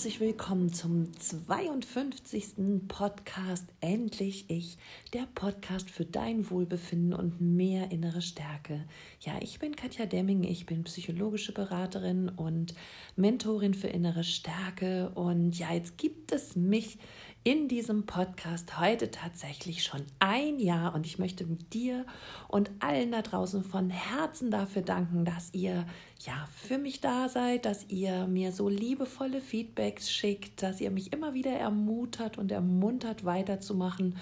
herzlich 0.00 0.20
willkommen 0.20 0.72
zum 0.72 1.12
52. 1.12 2.88
Podcast 2.88 3.66
Endlich 3.82 4.48
Ich, 4.48 4.78
der 5.12 5.28
Podcast 5.34 5.90
für 5.90 6.06
dein 6.06 6.48
Wohlbefinden 6.48 7.12
und 7.12 7.42
mehr 7.42 7.90
innere 7.90 8.22
Stärke. 8.22 8.86
Ja, 9.20 9.34
ich 9.42 9.58
bin 9.58 9.76
Katja 9.76 10.06
Demming, 10.06 10.42
ich 10.42 10.64
bin 10.64 10.84
psychologische 10.84 11.52
Beraterin 11.52 12.30
und 12.30 12.72
Mentorin 13.16 13.74
für 13.74 13.88
innere 13.88 14.24
Stärke 14.24 15.10
und 15.10 15.58
ja, 15.58 15.74
jetzt 15.74 15.98
gibt 15.98 16.32
es 16.32 16.56
mich 16.56 16.96
in 17.42 17.68
diesem 17.68 18.04
Podcast 18.04 18.78
heute 18.78 19.10
tatsächlich 19.10 19.82
schon 19.82 20.02
ein 20.18 20.58
Jahr 20.58 20.94
und 20.94 21.06
ich 21.06 21.18
möchte 21.18 21.46
dir 21.46 22.04
und 22.48 22.70
allen 22.80 23.12
da 23.12 23.22
draußen 23.22 23.64
von 23.64 23.88
Herzen 23.88 24.50
dafür 24.50 24.82
danken, 24.82 25.24
dass 25.24 25.54
ihr 25.54 25.86
ja 26.18 26.48
für 26.54 26.76
mich 26.76 27.00
da 27.00 27.30
seid, 27.30 27.64
dass 27.64 27.86
ihr 27.88 28.26
mir 28.26 28.52
so 28.52 28.68
liebevolle 28.68 29.40
Feedbacks 29.40 30.10
schickt, 30.12 30.62
dass 30.62 30.82
ihr 30.82 30.90
mich 30.90 31.14
immer 31.14 31.32
wieder 31.32 31.52
ermuntert 31.52 32.36
und 32.36 32.52
ermuntert 32.52 33.24
weiterzumachen 33.24 34.18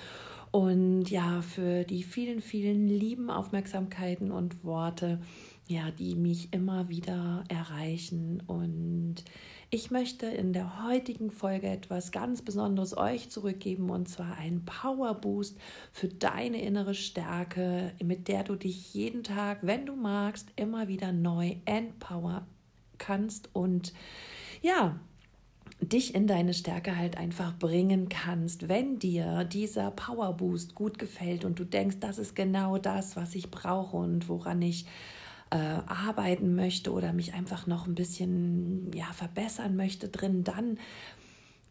und 0.51 1.11
ja 1.11 1.43
für 1.43 1.85
die 1.85 2.03
vielen 2.03 2.41
vielen 2.41 2.89
lieben 2.89 3.31
Aufmerksamkeiten 3.31 4.31
und 4.31 4.65
Worte, 4.65 5.21
ja, 5.67 5.91
die 5.91 6.15
mich 6.15 6.53
immer 6.53 6.89
wieder 6.89 7.45
erreichen. 7.49 8.43
Und 8.47 9.17
ich 9.71 9.91
möchte 9.91 10.27
in 10.27 10.55
der 10.55 10.87
heutigen 10.89 11.31
Folge 11.31 11.69
etwas 11.69 12.11
ganz 12.11 12.41
Besonderes 12.41 12.97
euch 12.97 13.29
zurückgeben 13.29 13.91
und 13.91 14.09
zwar 14.09 14.39
einen 14.39 14.65
Power 14.65 15.15
Boost 15.15 15.59
für 15.93 16.09
deine 16.09 16.63
innere 16.63 16.95
Stärke, 16.95 17.93
mit 18.03 18.29
der 18.29 18.45
du 18.45 18.57
dich 18.57 18.95
jeden 18.95 19.23
Tag, 19.23 19.59
wenn 19.61 19.85
du 19.85 19.95
magst, 19.95 20.49
immer 20.57 20.89
wieder 20.89 21.13
neu 21.13 21.57
empower 21.67 22.47
kannst. 22.97 23.51
Und 23.55 23.93
ja, 24.63 24.99
dich 25.81 26.15
in 26.15 26.27
deine 26.27 26.55
Stärke 26.55 26.97
halt 26.97 27.17
einfach 27.17 27.57
bringen 27.57 28.09
kannst, 28.09 28.69
wenn 28.69 28.99
dir 28.99 29.45
dieser 29.45 29.91
Power 29.93 30.37
Boost 30.37 30.75
gut 30.75 30.99
gefällt 30.99 31.45
und 31.45 31.59
du 31.59 31.65
denkst, 31.65 31.97
das 32.01 32.19
ist 32.19 32.35
genau 32.35 32.79
das, 32.79 33.17
was 33.17 33.35
ich 33.35 33.51
brauche 33.51 33.97
und 33.97 34.29
woran 34.29 34.61
ich 34.61 34.87
äh, 35.51 35.57
arbeiten 35.57 36.55
möchte 36.55 36.93
oder 36.93 37.13
mich 37.13 37.35
einfach 37.35 37.67
noch 37.67 37.87
ein 37.87 37.95
bisschen 37.95 38.91
ja, 38.93 39.07
verbessern 39.13 39.77
möchte 39.77 40.09
drin, 40.09 40.45
dann 40.45 40.79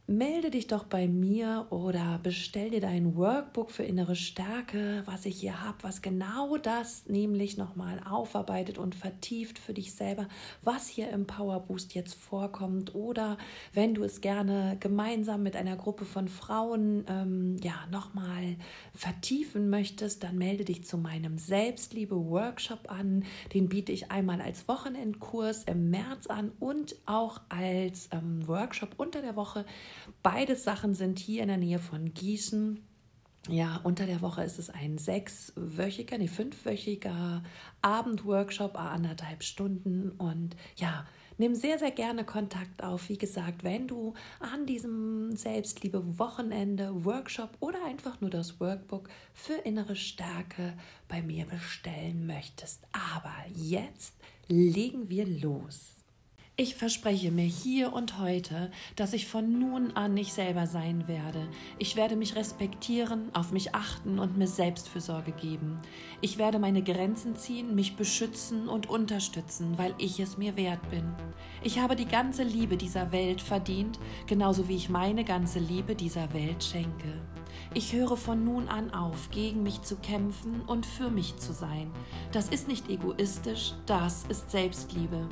melde 0.09 0.49
dich 0.49 0.67
doch 0.67 0.85
bei 0.85 1.05
mir 1.05 1.67
oder 1.69 2.21
bestell 2.23 2.69
dir 2.69 2.79
dein 2.79 3.17
Workbook 3.17 3.71
für 3.71 3.83
innere 3.83 4.15
Stärke, 4.15 5.03
was 5.05 5.25
ich 5.25 5.41
hier 5.41 5.61
habe, 5.61 5.77
was 5.81 6.01
genau 6.01 6.55
das 6.55 7.07
nämlich 7.07 7.57
nochmal 7.57 7.99
aufarbeitet 8.09 8.77
und 8.77 8.95
vertieft 8.95 9.59
für 9.59 9.73
dich 9.73 9.93
selber, 9.93 10.29
was 10.63 10.87
hier 10.87 11.09
im 11.09 11.27
Power 11.27 11.59
Boost 11.59 11.93
jetzt 11.93 12.15
vorkommt. 12.15 12.95
Oder 12.95 13.37
wenn 13.73 13.93
du 13.93 14.03
es 14.05 14.21
gerne 14.21 14.77
gemeinsam 14.79 15.43
mit 15.43 15.57
einer 15.57 15.75
Gruppe 15.75 16.05
von 16.05 16.29
Frauen 16.29 17.03
ähm, 17.09 17.57
ja 17.61 17.75
nochmal 17.91 18.55
vertiefen 18.95 19.69
möchtest, 19.69 20.23
dann 20.23 20.37
melde 20.37 20.63
dich 20.63 20.85
zu 20.85 20.97
meinem 20.97 21.37
Selbstliebe-Workshop 21.37 22.89
an. 22.89 23.25
Den 23.53 23.67
biete 23.67 23.91
ich 23.91 24.09
einmal 24.09 24.39
als 24.39 24.69
Wochenendkurs 24.69 25.65
im 25.65 25.89
März 25.89 26.27
an 26.27 26.53
und 26.61 26.95
auch 27.05 27.41
als 27.49 28.07
ähm, 28.13 28.47
Workshop 28.47 28.91
unter 28.95 29.21
der 29.21 29.35
Woche 29.35 29.65
Beide 30.23 30.55
Sachen 30.55 30.93
sind 30.93 31.19
hier 31.19 31.41
in 31.41 31.47
der 31.49 31.57
Nähe 31.57 31.79
von 31.79 32.13
Gießen. 32.13 32.83
Ja, 33.49 33.79
unter 33.83 34.05
der 34.05 34.21
Woche 34.21 34.43
ist 34.43 34.59
es 34.59 34.69
ein 34.69 34.97
sechswöchiger, 34.97 36.17
nee, 36.17 36.27
fünfwöchiger 36.27 37.43
Abendworkshop, 37.81 38.77
anderthalb 38.77 39.41
Stunden. 39.43 40.11
Und 40.11 40.57
ja, 40.75 41.05
nimm 41.37 41.55
sehr, 41.55 41.79
sehr 41.79 41.91
gerne 41.91 42.25
Kontakt 42.25 42.83
auf. 42.83 43.07
Wie 43.07 43.17
gesagt, 43.17 43.63
wenn 43.63 43.87
du 43.87 44.15
an 44.39 44.65
diesem 44.65 45.35
Selbstliebe-Wochenende, 45.35 47.05
Workshop 47.05 47.51
oder 47.61 47.85
einfach 47.85 48.19
nur 48.19 48.29
das 48.29 48.59
Workbook 48.59 49.07
für 49.33 49.53
innere 49.53 49.95
Stärke 49.95 50.73
bei 51.07 51.21
mir 51.21 51.45
bestellen 51.45 52.27
möchtest. 52.27 52.83
Aber 52.91 53.35
jetzt 53.53 54.13
legen 54.49 55.09
wir 55.09 55.25
los. 55.25 55.96
Ich 56.59 56.73
verspreche 56.73 57.29
mir 57.29 57.45
hier 57.45 57.93
und 57.93 58.17
heute, 58.17 58.71
dass 58.95 59.13
ich 59.13 59.27
von 59.27 59.59
nun 59.59 59.91
an 59.91 60.15
nicht 60.15 60.33
selber 60.33 60.65
sein 60.65 61.07
werde. 61.07 61.47
Ich 61.77 61.95
werde 61.95 62.15
mich 62.15 62.35
respektieren, 62.35 63.29
auf 63.33 63.51
mich 63.51 63.75
achten 63.75 64.17
und 64.17 64.39
mir 64.39 64.47
Selbstfürsorge 64.47 65.33
geben. 65.33 65.77
Ich 66.19 66.39
werde 66.39 66.57
meine 66.57 66.81
Grenzen 66.81 67.35
ziehen, 67.35 67.75
mich 67.75 67.95
beschützen 67.95 68.67
und 68.69 68.89
unterstützen, 68.89 69.77
weil 69.77 69.93
ich 69.99 70.19
es 70.19 70.39
mir 70.39 70.57
wert 70.57 70.81
bin. 70.89 71.13
Ich 71.61 71.77
habe 71.77 71.95
die 71.95 72.07
ganze 72.07 72.41
Liebe 72.41 72.75
dieser 72.75 73.11
Welt 73.11 73.39
verdient, 73.39 73.99
genauso 74.25 74.67
wie 74.67 74.77
ich 74.77 74.89
meine 74.89 75.23
ganze 75.23 75.59
Liebe 75.59 75.93
dieser 75.93 76.33
Welt 76.33 76.63
schenke. 76.63 77.21
Ich 77.75 77.93
höre 77.93 78.17
von 78.17 78.43
nun 78.43 78.67
an 78.67 78.91
auf, 78.95 79.29
gegen 79.29 79.61
mich 79.61 79.83
zu 79.83 79.97
kämpfen 79.97 80.63
und 80.65 80.87
für 80.87 81.11
mich 81.11 81.37
zu 81.37 81.53
sein. 81.53 81.91
Das 82.31 82.49
ist 82.49 82.67
nicht 82.67 82.89
egoistisch, 82.89 83.73
das 83.85 84.23
ist 84.27 84.49
Selbstliebe. 84.49 85.29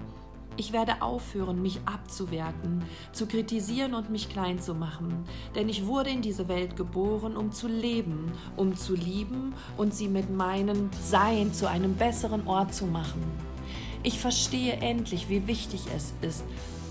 Ich 0.58 0.72
werde 0.72 1.02
aufhören, 1.02 1.62
mich 1.62 1.80
abzuwerten, 1.86 2.84
zu 3.12 3.28
kritisieren 3.28 3.94
und 3.94 4.10
mich 4.10 4.30
klein 4.30 4.60
zu 4.60 4.74
machen, 4.74 5.26
denn 5.54 5.68
ich 5.68 5.86
wurde 5.86 6.10
in 6.10 6.22
diese 6.22 6.48
Welt 6.48 6.78
geboren, 6.78 7.36
um 7.36 7.52
zu 7.52 7.68
leben, 7.68 8.32
um 8.56 8.76
zu 8.76 8.96
lieben 8.96 9.54
und 9.76 9.94
sie 9.94 10.08
mit 10.08 10.30
meinem 10.30 10.90
Sein 11.02 11.54
zu 11.54 11.70
einem 11.70 11.96
besseren 11.96 12.48
Ort 12.48 12.74
zu 12.74 12.86
machen. 12.86 13.22
Ich 14.04 14.18
verstehe 14.20 14.74
endlich, 14.74 15.28
wie 15.28 15.46
wichtig 15.46 15.82
es 15.94 16.14
ist, 16.22 16.46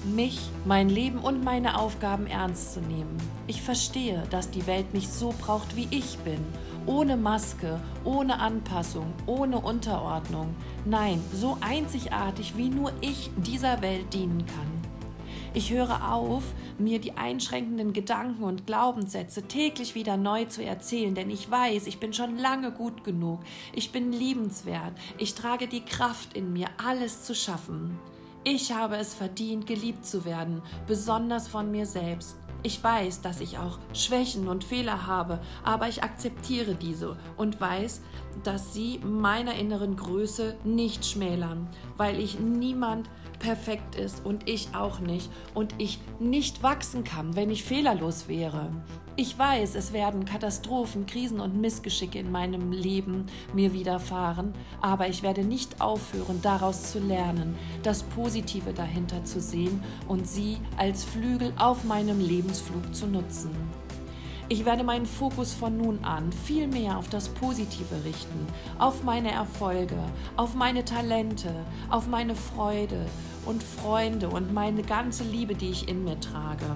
mich, 0.04 0.40
mein 0.64 0.88
Leben 0.88 1.18
und 1.18 1.44
meine 1.44 1.78
Aufgaben 1.78 2.26
ernst 2.26 2.74
zu 2.74 2.80
nehmen. 2.80 3.16
Ich 3.46 3.62
verstehe, 3.62 4.22
dass 4.30 4.50
die 4.50 4.66
Welt 4.66 4.92
mich 4.94 5.08
so 5.08 5.34
braucht, 5.38 5.76
wie 5.76 5.88
ich 5.90 6.18
bin 6.18 6.40
ohne 6.86 7.16
Maske, 7.16 7.80
ohne 8.04 8.38
Anpassung, 8.38 9.12
ohne 9.26 9.58
Unterordnung. 9.58 10.54
Nein, 10.84 11.22
so 11.32 11.56
einzigartig, 11.60 12.56
wie 12.56 12.68
nur 12.68 12.92
ich 13.00 13.30
dieser 13.36 13.80
Welt 13.82 14.12
dienen 14.12 14.44
kann. 14.46 14.74
Ich 15.54 15.70
höre 15.70 16.12
auf, 16.12 16.42
mir 16.78 16.98
die 16.98 17.12
einschränkenden 17.12 17.92
Gedanken 17.92 18.42
und 18.42 18.66
Glaubenssätze 18.66 19.44
täglich 19.44 19.94
wieder 19.94 20.16
neu 20.16 20.46
zu 20.46 20.64
erzählen, 20.64 21.14
denn 21.14 21.30
ich 21.30 21.48
weiß, 21.48 21.86
ich 21.86 22.00
bin 22.00 22.12
schon 22.12 22.38
lange 22.38 22.72
gut 22.72 23.04
genug, 23.04 23.38
ich 23.72 23.92
bin 23.92 24.12
liebenswert, 24.12 24.92
ich 25.16 25.34
trage 25.34 25.68
die 25.68 25.84
Kraft 25.84 26.36
in 26.36 26.52
mir, 26.52 26.66
alles 26.84 27.22
zu 27.22 27.36
schaffen. 27.36 27.98
Ich 28.46 28.72
habe 28.72 28.96
es 28.96 29.14
verdient, 29.14 29.66
geliebt 29.66 30.04
zu 30.04 30.26
werden, 30.26 30.60
besonders 30.86 31.48
von 31.48 31.70
mir 31.70 31.86
selbst. 31.86 32.36
Ich 32.62 32.84
weiß, 32.84 33.22
dass 33.22 33.40
ich 33.40 33.56
auch 33.56 33.78
Schwächen 33.94 34.48
und 34.48 34.64
Fehler 34.64 35.06
habe, 35.06 35.40
aber 35.64 35.88
ich 35.88 36.02
akzeptiere 36.02 36.74
diese 36.74 37.16
und 37.38 37.58
weiß, 37.58 38.02
dass 38.42 38.74
sie 38.74 38.98
meiner 38.98 39.54
inneren 39.54 39.96
Größe 39.96 40.56
nicht 40.62 41.06
schmälern, 41.06 41.68
weil 41.96 42.20
ich 42.20 42.38
niemand 42.38 43.08
perfekt 43.38 43.94
ist 43.94 44.24
und 44.26 44.46
ich 44.46 44.74
auch 44.74 45.00
nicht 45.00 45.30
und 45.54 45.74
ich 45.78 45.98
nicht 46.20 46.62
wachsen 46.62 47.02
kann, 47.02 47.36
wenn 47.36 47.48
ich 47.48 47.64
fehlerlos 47.64 48.28
wäre. 48.28 48.70
Ich 49.16 49.38
weiß, 49.38 49.76
es 49.76 49.92
werden 49.92 50.24
Katastrophen, 50.24 51.06
Krisen 51.06 51.38
und 51.38 51.60
Missgeschicke 51.60 52.18
in 52.18 52.32
meinem 52.32 52.72
Leben 52.72 53.26
mir 53.54 53.72
widerfahren, 53.72 54.52
aber 54.80 55.08
ich 55.08 55.22
werde 55.22 55.44
nicht 55.44 55.80
aufhören, 55.80 56.42
daraus 56.42 56.90
zu 56.90 56.98
lernen, 56.98 57.54
das 57.84 58.02
Positive 58.02 58.72
dahinter 58.72 59.24
zu 59.24 59.40
sehen 59.40 59.84
und 60.08 60.26
sie 60.26 60.58
als 60.78 61.04
Flügel 61.04 61.52
auf 61.58 61.84
meinem 61.84 62.18
Lebensflug 62.18 62.92
zu 62.92 63.06
nutzen. 63.06 63.50
Ich 64.48 64.64
werde 64.64 64.82
meinen 64.82 65.06
Fokus 65.06 65.54
von 65.54 65.76
nun 65.76 66.04
an 66.04 66.32
viel 66.32 66.66
mehr 66.66 66.98
auf 66.98 67.08
das 67.08 67.28
Positive 67.28 68.04
richten, 68.04 68.46
auf 68.80 69.04
meine 69.04 69.30
Erfolge, 69.30 69.96
auf 70.36 70.56
meine 70.56 70.84
Talente, 70.84 71.54
auf 71.88 72.08
meine 72.08 72.34
Freude 72.34 73.06
und 73.46 73.62
Freunde 73.62 74.28
und 74.28 74.52
meine 74.52 74.82
ganze 74.82 75.22
Liebe, 75.22 75.54
die 75.54 75.70
ich 75.70 75.88
in 75.88 76.02
mir 76.02 76.18
trage. 76.18 76.66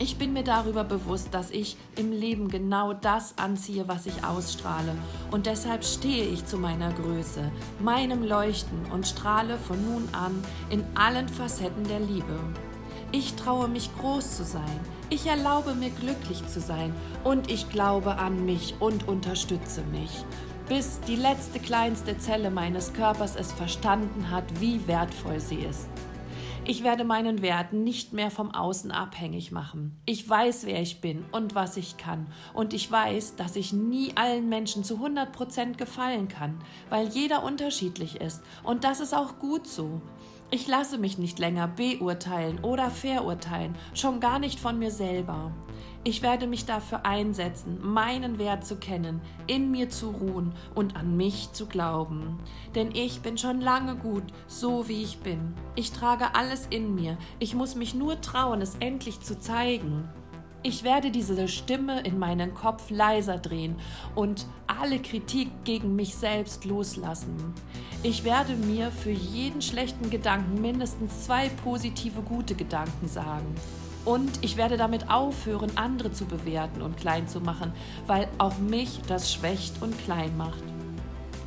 Ich 0.00 0.16
bin 0.16 0.32
mir 0.32 0.44
darüber 0.44 0.84
bewusst, 0.84 1.34
dass 1.34 1.50
ich 1.50 1.76
im 1.96 2.12
Leben 2.12 2.48
genau 2.48 2.92
das 2.92 3.36
anziehe, 3.36 3.88
was 3.88 4.06
ich 4.06 4.24
ausstrahle. 4.24 4.92
Und 5.32 5.46
deshalb 5.46 5.84
stehe 5.84 6.24
ich 6.24 6.46
zu 6.46 6.56
meiner 6.56 6.92
Größe, 6.92 7.50
meinem 7.80 8.22
Leuchten 8.22 8.86
und 8.92 9.08
strahle 9.08 9.58
von 9.58 9.84
nun 9.84 10.08
an 10.12 10.40
in 10.70 10.84
allen 10.94 11.28
Facetten 11.28 11.82
der 11.82 11.98
Liebe. 11.98 12.38
Ich 13.10 13.34
traue 13.34 13.66
mich 13.66 13.90
groß 13.98 14.36
zu 14.36 14.44
sein. 14.44 14.80
Ich 15.10 15.26
erlaube 15.26 15.74
mir 15.74 15.90
glücklich 15.90 16.46
zu 16.46 16.60
sein. 16.60 16.94
Und 17.24 17.50
ich 17.50 17.68
glaube 17.68 18.18
an 18.18 18.44
mich 18.44 18.76
und 18.78 19.08
unterstütze 19.08 19.82
mich. 19.90 20.24
Bis 20.68 21.00
die 21.08 21.16
letzte 21.16 21.58
kleinste 21.58 22.16
Zelle 22.18 22.52
meines 22.52 22.92
Körpers 22.92 23.34
es 23.34 23.50
verstanden 23.50 24.30
hat, 24.30 24.44
wie 24.60 24.86
wertvoll 24.86 25.40
sie 25.40 25.56
ist. 25.56 25.88
Ich 26.70 26.84
werde 26.84 27.02
meinen 27.02 27.40
Wert 27.40 27.72
nicht 27.72 28.12
mehr 28.12 28.30
vom 28.30 28.50
Außen 28.54 28.90
abhängig 28.90 29.52
machen. 29.52 29.98
Ich 30.04 30.28
weiß, 30.28 30.66
wer 30.66 30.82
ich 30.82 31.00
bin 31.00 31.24
und 31.32 31.54
was 31.54 31.78
ich 31.78 31.96
kann. 31.96 32.26
Und 32.52 32.74
ich 32.74 32.92
weiß, 32.92 33.36
dass 33.36 33.56
ich 33.56 33.72
nie 33.72 34.12
allen 34.16 34.50
Menschen 34.50 34.84
zu 34.84 34.96
100 34.96 35.32
Prozent 35.32 35.78
gefallen 35.78 36.28
kann, 36.28 36.60
weil 36.90 37.08
jeder 37.08 37.42
unterschiedlich 37.42 38.20
ist. 38.20 38.42
Und 38.64 38.84
das 38.84 39.00
ist 39.00 39.14
auch 39.14 39.38
gut 39.38 39.66
so. 39.66 40.02
Ich 40.50 40.66
lasse 40.66 40.98
mich 40.98 41.16
nicht 41.16 41.38
länger 41.38 41.68
beurteilen 41.68 42.58
oder 42.62 42.90
verurteilen, 42.90 43.74
schon 43.94 44.20
gar 44.20 44.38
nicht 44.38 44.60
von 44.60 44.78
mir 44.78 44.90
selber. 44.90 45.52
Ich 46.08 46.22
werde 46.22 46.46
mich 46.46 46.64
dafür 46.64 47.04
einsetzen, 47.04 47.78
meinen 47.82 48.38
Wert 48.38 48.64
zu 48.64 48.76
kennen, 48.76 49.20
in 49.46 49.70
mir 49.70 49.90
zu 49.90 50.08
ruhen 50.08 50.54
und 50.74 50.96
an 50.96 51.18
mich 51.18 51.52
zu 51.52 51.66
glauben. 51.66 52.38
Denn 52.74 52.94
ich 52.94 53.20
bin 53.20 53.36
schon 53.36 53.60
lange 53.60 53.94
gut, 53.94 54.22
so 54.46 54.88
wie 54.88 55.02
ich 55.02 55.18
bin. 55.18 55.52
Ich 55.74 55.92
trage 55.92 56.34
alles 56.34 56.66
in 56.70 56.94
mir. 56.94 57.18
Ich 57.40 57.54
muss 57.54 57.74
mich 57.74 57.94
nur 57.94 58.22
trauen, 58.22 58.62
es 58.62 58.76
endlich 58.80 59.20
zu 59.20 59.38
zeigen. 59.38 60.08
Ich 60.62 60.82
werde 60.82 61.10
diese 61.10 61.46
Stimme 61.46 62.00
in 62.00 62.18
meinen 62.18 62.54
Kopf 62.54 62.88
leiser 62.88 63.36
drehen 63.36 63.76
und 64.14 64.46
alle 64.66 65.00
Kritik 65.00 65.50
gegen 65.64 65.94
mich 65.94 66.14
selbst 66.14 66.64
loslassen. 66.64 67.52
Ich 68.02 68.24
werde 68.24 68.54
mir 68.54 68.90
für 68.90 69.10
jeden 69.10 69.60
schlechten 69.60 70.08
Gedanken 70.08 70.62
mindestens 70.62 71.26
zwei 71.26 71.50
positive 71.50 72.22
gute 72.22 72.54
Gedanken 72.54 73.08
sagen. 73.08 73.54
Und 74.08 74.42
ich 74.42 74.56
werde 74.56 74.78
damit 74.78 75.10
aufhören, 75.10 75.70
andere 75.74 76.10
zu 76.10 76.24
bewerten 76.24 76.80
und 76.80 76.96
klein 76.96 77.28
zu 77.28 77.42
machen, 77.42 77.72
weil 78.06 78.26
auch 78.38 78.56
mich 78.56 79.02
das 79.06 79.30
schwächt 79.30 79.82
und 79.82 79.98
klein 79.98 80.34
macht. 80.38 80.62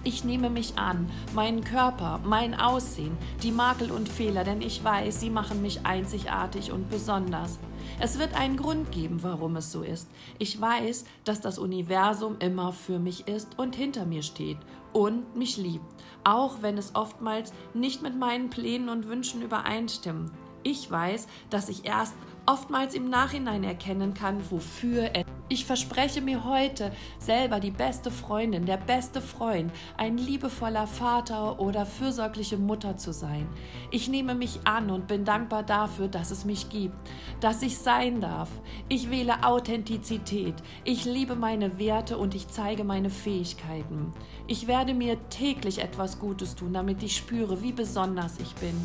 Ich 0.04 0.24
nehme 0.24 0.52
mich 0.52 0.78
an, 0.78 1.10
meinen 1.34 1.64
Körper, 1.64 2.20
mein 2.24 2.54
Aussehen, 2.54 3.18
die 3.42 3.52
Makel 3.52 3.90
und 3.90 4.08
Fehler, 4.08 4.44
denn 4.44 4.62
ich 4.62 4.84
weiß, 4.84 5.20
sie 5.20 5.32
machen 5.32 5.64
mich 5.64 5.88
einzigartig 5.88 6.72
und 6.72 6.88
besonders. 6.88 7.58
Es 8.00 8.20
wird 8.20 8.36
einen 8.36 8.58
Grund 8.58 8.92
geben, 8.92 9.24
warum 9.24 9.56
es 9.56 9.72
so 9.72 9.82
ist. 9.82 10.08
Ich 10.38 10.62
weiß, 10.62 11.06
dass 11.24 11.42
das 11.42 11.58
Universum 11.58 12.36
immer 12.38 12.74
für 12.74 13.00
mich 13.00 13.28
ist 13.28 13.58
und 13.58 13.76
hinter 13.76 14.06
mir 14.06 14.22
steht 14.22 14.60
und 14.94 15.36
mich 15.36 15.58
liebt, 15.58 15.96
auch 16.24 16.62
wenn 16.62 16.78
es 16.78 16.94
oftmals 16.94 17.54
nicht 17.74 18.04
mit 18.04 18.16
meinen 18.20 18.52
Plänen 18.52 18.90
und 18.90 19.08
Wünschen 19.08 19.42
übereinstimmt. 19.42 20.32
Ich 20.64 20.92
weiß, 20.92 21.28
dass 21.50 21.70
ich 21.70 21.86
erst 21.86 22.14
oftmals 22.46 22.94
im 22.94 23.10
Nachhinein 23.10 23.64
erkennen 23.64 24.14
kann, 24.14 24.40
wofür 24.50 25.04
er. 25.14 25.26
Ich 25.50 25.66
verspreche 25.66 26.22
mir 26.22 26.46
heute 26.46 26.94
selber 27.20 27.60
die 27.60 27.72
beste 27.72 28.10
Freundin, 28.10 28.66
der 28.66 28.78
beste 28.78 29.20
Freund, 29.20 29.70
ein 29.98 30.18
liebevoller 30.18 30.88
Vater 30.88 31.60
oder 31.60 31.86
fürsorgliche 31.86 32.58
Mutter 32.58 32.96
zu 32.96 33.12
sein. 33.12 33.50
Ich 33.92 34.08
nehme 34.08 34.34
mich 34.34 34.62
an 34.64 34.90
und 34.90 35.08
bin 35.08 35.26
dankbar 35.26 35.64
dafür, 35.64 36.08
dass 36.08 36.32
es 36.32 36.46
mich 36.46 36.70
gibt, 36.70 36.96
dass 37.42 37.64
ich 37.64 37.78
sein 37.78 38.22
darf. 38.22 38.50
Ich 38.88 39.10
wähle 39.10 39.44
Authentizität. 39.44 40.56
Ich 40.86 41.04
liebe 41.04 41.36
meine 41.36 41.78
Werte 41.78 42.18
und 42.18 42.34
ich 42.34 42.48
zeige 42.48 42.86
meine 42.86 43.10
Fähigkeiten. 43.10 44.14
Ich 44.48 44.68
werde 44.68 44.94
mir 44.94 45.18
täglich 45.28 45.80
etwas 45.80 46.18
Gutes 46.18 46.56
tun, 46.56 46.72
damit 46.72 47.04
ich 47.04 47.18
spüre, 47.18 47.62
wie 47.62 47.74
besonders 47.74 48.40
ich 48.40 48.56
bin. 48.56 48.76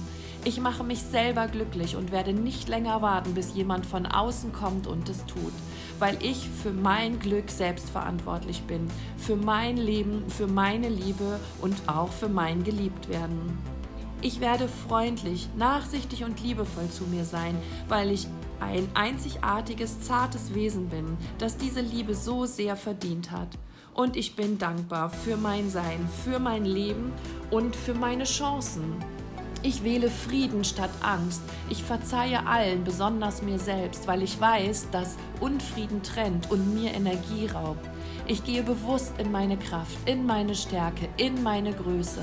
Ich 0.47 0.61
mache 0.61 0.85
mich 0.85 1.03
selber 1.03 1.49
glücklich 1.49 1.97
und 1.97 2.13
werde 2.13 2.33
nicht 2.33 2.69
länger 2.69 3.03
warten, 3.03 3.35
bis 3.35 3.57
jemand 3.57 3.85
von 3.85 4.07
außen 4.07 4.53
kommt 4.53 4.87
und 4.87 5.09
es 5.09 5.27
tut, 5.27 5.53
weil 5.99 6.17
ich 6.23 6.49
für 6.63 6.71
mein 6.71 7.19
Glück 7.19 7.51
selbst 7.51 7.91
verantwortlich 7.91 8.63
bin, 8.63 8.87
für 9.17 9.35
mein 9.35 9.77
Leben, 9.77 10.23
für 10.31 10.47
meine 10.47 10.89
Liebe 10.89 11.41
und 11.61 11.75
auch 11.89 12.13
für 12.13 12.29
mein 12.29 12.63
Geliebtwerden. 12.63 13.59
Ich 14.23 14.39
werde 14.39 14.69
freundlich, 14.69 15.49
nachsichtig 15.57 16.23
und 16.23 16.41
liebevoll 16.41 16.91
zu 16.91 17.07
mir 17.07 17.25
sein, 17.25 17.57
weil 17.89 18.13
ich 18.13 18.29
ein 18.61 18.87
einzigartiges, 18.95 20.03
zartes 20.03 20.55
Wesen 20.55 20.89
bin, 20.89 21.17
das 21.39 21.57
diese 21.57 21.81
Liebe 21.81 22.15
so 22.15 22.47
sehr 22.47 22.77
verdient 22.77 23.33
hat. 23.33 23.49
Und 23.95 24.17
ich 24.17 24.37
bin 24.37 24.59
dankbar 24.59 25.11
für 25.11 25.37
mein 25.37 25.71
Sein, 25.71 26.09
für 26.23 26.39
mein 26.39 26.65
Leben 26.65 27.11
und 27.51 27.75
für 27.75 27.95
meine 27.95 28.25
Chancen. 28.25 28.95
Ich 29.63 29.83
wähle 29.83 30.11
Frieden 30.11 30.65
statt 30.65 30.91
Angst. 31.01 31.43
Ich 31.69 31.83
verzeihe 31.83 32.47
allen, 32.47 32.85
besonders 32.85 33.43
mir 33.43 33.59
selbst, 33.59 34.07
weil 34.07 34.23
ich 34.23 34.41
weiß, 34.41 34.89
dass 34.91 35.17
Unfrieden 35.41 36.03
trennt 36.03 36.51
und 36.51 36.75
mir 36.75 36.93
Energie 36.93 37.47
raubt. 37.47 37.85
Ich 38.27 38.45
gehe 38.45 38.63
bewusst 38.63 39.15
in 39.19 39.33
meine 39.33 39.57
Kraft, 39.57 39.97
in 40.05 40.27
meine 40.27 40.55
Stärke, 40.55 41.09
in 41.17 41.43
meine 41.43 41.73
Größe. 41.73 42.23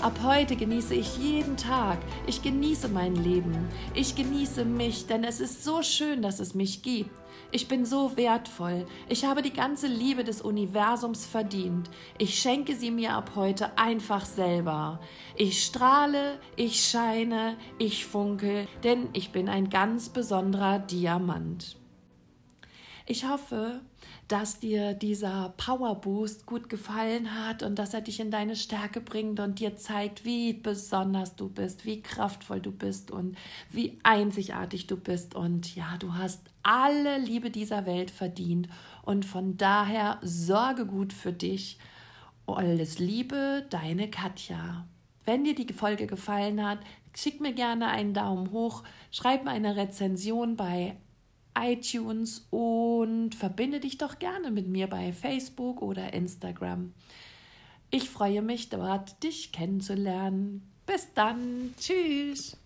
Ab 0.00 0.20
heute 0.22 0.54
genieße 0.54 0.94
ich 0.94 1.18
jeden 1.18 1.56
Tag. 1.56 1.98
Ich 2.28 2.40
genieße 2.40 2.88
mein 2.88 3.16
Leben. 3.16 3.68
Ich 3.94 4.14
genieße 4.14 4.64
mich, 4.64 5.08
denn 5.08 5.24
es 5.24 5.40
ist 5.40 5.64
so 5.64 5.82
schön, 5.82 6.22
dass 6.22 6.38
es 6.38 6.54
mich 6.54 6.82
gibt. 6.82 7.10
Ich 7.50 7.66
bin 7.66 7.84
so 7.84 8.16
wertvoll. 8.16 8.86
Ich 9.08 9.24
habe 9.24 9.42
die 9.42 9.52
ganze 9.52 9.88
Liebe 9.88 10.22
des 10.22 10.40
Universums 10.40 11.26
verdient. 11.26 11.90
Ich 12.16 12.38
schenke 12.38 12.76
sie 12.76 12.92
mir 12.92 13.14
ab 13.14 13.32
heute 13.34 13.76
einfach 13.76 14.24
selber. 14.24 15.00
Ich 15.34 15.64
strahle, 15.64 16.38
ich 16.54 16.80
scheine, 16.80 17.56
ich 17.78 18.06
funkel, 18.06 18.68
denn 18.84 19.08
ich 19.14 19.32
bin 19.32 19.48
ein 19.48 19.68
ganz 19.68 20.10
besonderer 20.10 20.78
Diamant. 20.78 21.76
Ich 23.10 23.26
hoffe, 23.26 23.80
dass 24.28 24.60
dir 24.60 24.92
dieser 24.92 25.54
Power 25.56 25.94
Boost 25.94 26.44
gut 26.44 26.68
gefallen 26.68 27.42
hat 27.42 27.62
und 27.62 27.78
dass 27.78 27.94
er 27.94 28.02
dich 28.02 28.20
in 28.20 28.30
deine 28.30 28.54
Stärke 28.54 29.00
bringt 29.00 29.40
und 29.40 29.60
dir 29.60 29.78
zeigt, 29.78 30.26
wie 30.26 30.52
besonders 30.52 31.34
du 31.34 31.48
bist, 31.48 31.86
wie 31.86 32.02
kraftvoll 32.02 32.60
du 32.60 32.70
bist 32.70 33.10
und 33.10 33.38
wie 33.70 33.98
einzigartig 34.02 34.88
du 34.88 34.98
bist. 34.98 35.34
Und 35.34 35.74
ja, 35.74 35.96
du 35.98 36.16
hast 36.16 36.42
alle 36.62 37.16
Liebe 37.16 37.48
dieser 37.50 37.86
Welt 37.86 38.10
verdient 38.10 38.68
und 39.00 39.24
von 39.24 39.56
daher 39.56 40.18
sorge 40.20 40.84
gut 40.84 41.14
für 41.14 41.32
dich. 41.32 41.78
Alles 42.46 42.98
Liebe, 42.98 43.64
deine 43.70 44.10
Katja. 44.10 44.86
Wenn 45.24 45.44
dir 45.44 45.54
die 45.54 45.72
Folge 45.72 46.06
gefallen 46.06 46.62
hat, 46.62 46.80
schick 47.16 47.40
mir 47.40 47.54
gerne 47.54 47.88
einen 47.88 48.12
Daumen 48.12 48.50
hoch, 48.50 48.82
schreib 49.10 49.44
mir 49.44 49.52
eine 49.52 49.76
Rezension 49.76 50.56
bei 50.56 50.98
iTunes 51.58 52.46
und 52.50 53.34
verbinde 53.34 53.80
dich 53.80 53.98
doch 53.98 54.18
gerne 54.18 54.50
mit 54.50 54.68
mir 54.68 54.86
bei 54.86 55.12
Facebook 55.12 55.82
oder 55.82 56.12
Instagram. 56.12 56.92
Ich 57.90 58.10
freue 58.10 58.42
mich 58.42 58.68
dort, 58.68 59.22
dich 59.22 59.52
kennenzulernen. 59.52 60.70
Bis 60.86 61.12
dann. 61.14 61.74
Tschüss. 61.78 62.56